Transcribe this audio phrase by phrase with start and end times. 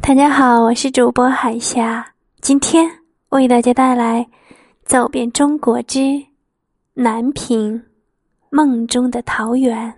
[0.00, 2.88] 大家好，我是主播海霞，今天
[3.30, 4.20] 为大家带来
[4.84, 6.24] 《走遍中国之
[6.94, 7.82] 南平
[8.50, 9.92] 梦中的桃源》。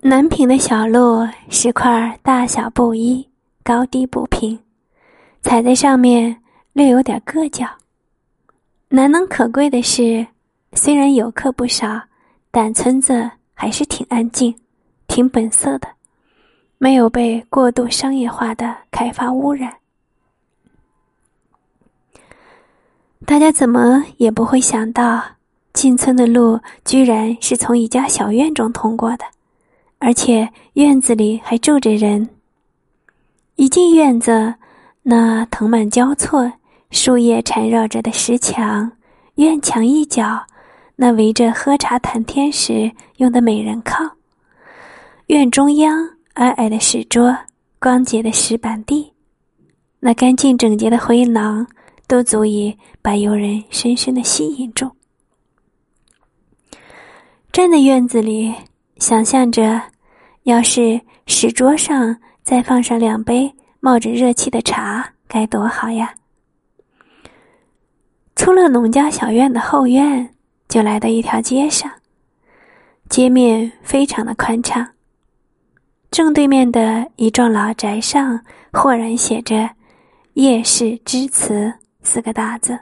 [0.00, 3.28] 南平的小路石块大小不一，
[3.62, 4.58] 高低不平，
[5.42, 6.42] 踩在上面
[6.72, 7.66] 略有点硌脚。
[8.88, 10.26] 难能可贵的是，
[10.72, 12.00] 虽然游客不少，
[12.50, 14.54] 但村子还是挺安静。
[15.12, 15.86] 挺本色的，
[16.78, 19.70] 没有被过度商业化的开发污染。
[23.26, 25.22] 大家怎么也不会想到，
[25.74, 29.24] 进村的路居然是从一家小院中通过的，
[29.98, 32.30] 而且院子里还住着人。
[33.56, 34.54] 一进院子，
[35.02, 36.50] 那藤蔓交错、
[36.90, 38.90] 树叶缠绕着的石墙，
[39.34, 40.46] 院墙一角，
[40.96, 44.16] 那围着喝茶谈天时用的美人靠。
[45.32, 47.34] 院中央矮矮的石桌，
[47.80, 49.10] 光洁的石板地，
[49.98, 51.66] 那干净整洁的回廊，
[52.06, 54.90] 都足以把游人深深的吸引住。
[57.50, 58.52] 站在院子里，
[58.98, 59.80] 想象着，
[60.42, 66.14] 要是石桌上再放上两杯冒着热气的茶，该多好呀！
[68.36, 70.34] 出了农家小院的后院，
[70.68, 71.90] 就来到一条街上，
[73.08, 74.86] 街面非常的宽敞。
[76.12, 79.70] 正对面的一幢老宅上，豁然写着
[80.34, 81.72] “叶氏之祠”
[82.04, 82.80] 四个大字。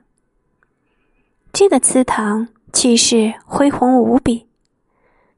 [1.52, 4.48] 这个祠堂气势恢宏无比，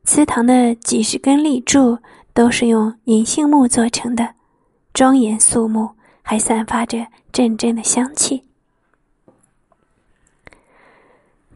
[0.04, 1.98] 祠堂的几十根立柱
[2.32, 4.36] 都是用银杏木做成的，
[4.94, 5.90] 庄严肃穆，
[6.22, 8.44] 还散发着阵阵的香气。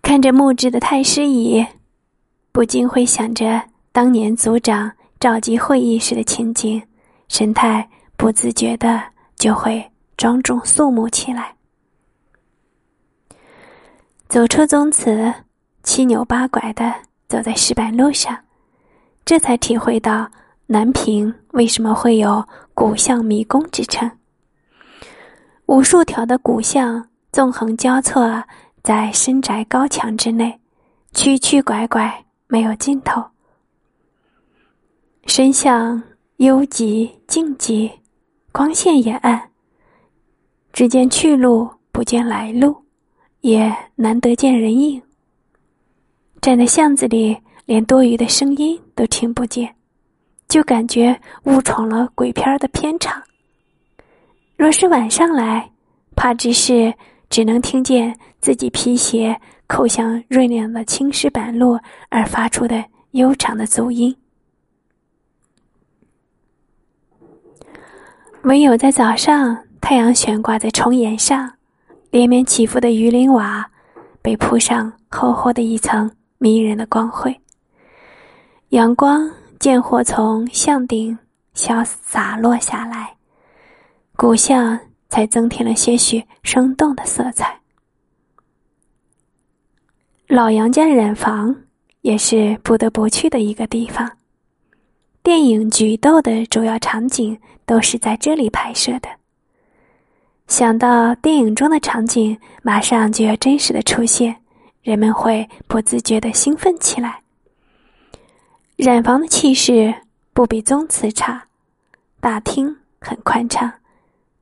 [0.03, 1.67] 看着木质的太师椅，
[2.53, 4.93] 不禁会想着当年族长。
[5.27, 6.81] 召集会议时的情景，
[7.27, 7.85] 神态
[8.17, 9.03] 不自觉的
[9.35, 9.85] 就会
[10.17, 11.53] 庄重肃穆起来。
[14.29, 15.35] 走出宗祠，
[15.83, 16.95] 七扭八拐的
[17.27, 18.39] 走在石板路上，
[19.25, 20.31] 这才体会到
[20.67, 24.09] 南平为什么会有“古巷迷宫”之称。
[25.67, 28.45] 无数条的古巷纵横交错
[28.85, 30.61] 在深宅高墙之内，
[31.15, 33.21] 曲曲拐拐，没有尽头。
[35.27, 36.01] 身巷
[36.37, 37.91] 幽寂静寂，
[38.53, 39.51] 光线也暗。
[40.73, 42.75] 只见去路，不见来路，
[43.41, 45.03] 也难得见人影。
[46.41, 49.75] 站在巷子里，连多余的声音都听不见，
[50.49, 53.21] 就感觉误闯了鬼片的片场。
[54.57, 55.69] 若是晚上来，
[56.15, 56.95] 怕只是
[57.29, 61.77] 只能听见自己皮鞋扣向润亮的青石板路
[62.11, 64.17] 而发出的悠长的足音。
[68.47, 71.53] 唯有在早上，太阳悬挂在重檐上，
[72.13, 73.69] 连绵起伏的鱼鳞瓦
[74.23, 76.09] 被铺上厚厚的一层
[76.39, 77.37] 迷人的光辉。
[78.69, 81.19] 阳光渐或从巷顶
[81.57, 83.17] 潇洒落下来，
[84.15, 87.59] 古巷才增添了些许生动的色彩。
[90.29, 91.53] 老杨家染坊
[92.03, 94.16] 也是不得不去的一个地方。
[95.27, 99.09] 电影《菊豆》的主要场景都是在这里拍摄的。
[100.47, 104.37] 想到电影中的场景马上就要真实的出现，
[104.83, 107.23] 人们会不自觉的兴奋起来。
[108.77, 109.93] 染房的气势
[110.33, 111.49] 不比宗祠差，
[112.21, 113.73] 大厅很宽敞，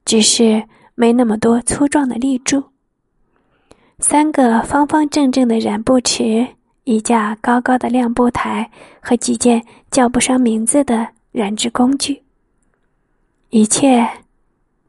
[0.05, 0.65] 只是
[0.95, 2.63] 没那么多粗壮的立柱。
[4.01, 6.47] 三个方方正正的染布池。
[6.85, 12.23] 一架高高的亮布台和几件叫不上名字的染制工具，
[13.49, 14.07] 一切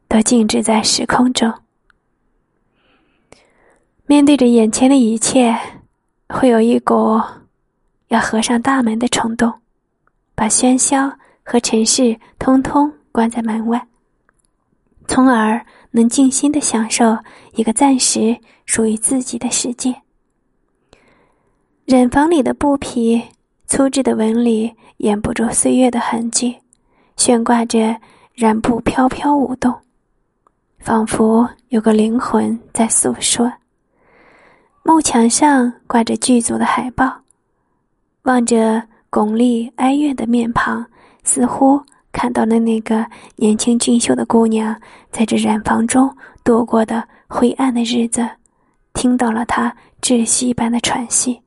[0.06, 1.52] 都静止在时空中。
[4.04, 5.58] 面对着眼前的一切，
[6.28, 7.20] 会有一股
[8.08, 9.52] 要合上大门的冲动，
[10.34, 11.10] 把喧嚣
[11.42, 13.84] 和尘世通通关在门外，
[15.08, 17.16] 从而能静心的享受
[17.54, 20.02] 一个暂时属于自己的世界。
[21.86, 23.22] 染房里的布匹，
[23.68, 26.56] 粗制的纹理掩不住岁月的痕迹，
[27.16, 27.96] 悬挂着
[28.34, 29.72] 染布飘飘舞动，
[30.80, 33.52] 仿佛有个灵魂在诉说。
[34.82, 37.18] 木墙上挂着剧组的海报，
[38.22, 40.84] 望着巩俐哀怨的面庞，
[41.22, 41.80] 似乎
[42.10, 43.06] 看到了那个
[43.36, 44.74] 年轻俊秀的姑娘
[45.12, 46.12] 在这染房中
[46.42, 48.28] 度过的灰暗的日子，
[48.92, 49.72] 听到了她
[50.02, 51.40] 窒息般的喘息。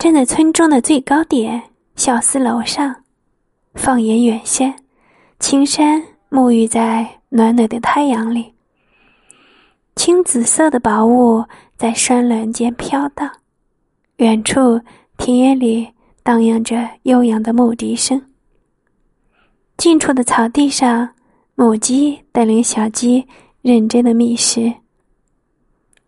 [0.00, 1.62] 站在村中的最高点，
[1.94, 2.96] 小寺楼上，
[3.74, 4.74] 放眼远山，
[5.38, 8.54] 青山沐浴在暖暖的太阳里。
[9.96, 11.44] 青紫色的薄雾
[11.76, 13.30] 在山峦间飘荡，
[14.16, 14.80] 远处
[15.18, 15.86] 田野里
[16.22, 18.18] 荡漾着悠扬的牧笛声。
[19.76, 21.06] 近处的草地上，
[21.54, 23.28] 母鸡带领小鸡
[23.60, 24.72] 认真的觅食。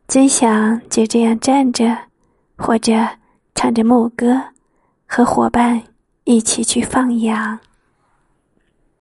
[0.09, 1.95] 真想就这样站着，
[2.57, 3.07] 或者
[3.55, 4.43] 唱着牧歌，
[5.07, 5.83] 和伙伴
[6.25, 7.59] 一起去放羊。